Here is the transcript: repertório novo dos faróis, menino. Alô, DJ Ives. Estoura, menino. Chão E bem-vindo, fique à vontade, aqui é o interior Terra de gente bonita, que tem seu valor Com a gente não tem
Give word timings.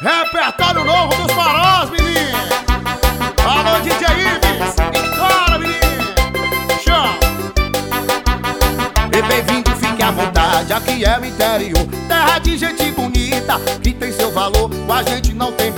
repertório 0.00 0.84
novo 0.84 1.14
dos 1.16 1.32
faróis, 1.32 1.90
menino. 1.90 2.38
Alô, 3.44 3.80
DJ 3.80 4.06
Ives. 4.06 4.76
Estoura, 4.94 5.58
menino. 5.58 5.78
Chão 6.84 7.18
E 9.12 9.22
bem-vindo, 9.22 9.70
fique 9.76 10.02
à 10.02 10.10
vontade, 10.10 10.72
aqui 10.72 11.04
é 11.04 11.18
o 11.18 11.24
interior 11.24 11.86
Terra 12.06 12.38
de 12.38 12.56
gente 12.56 12.92
bonita, 12.92 13.58
que 13.82 13.92
tem 13.92 14.12
seu 14.12 14.30
valor 14.30 14.70
Com 14.70 14.92
a 14.92 15.02
gente 15.02 15.32
não 15.34 15.50
tem 15.52 15.72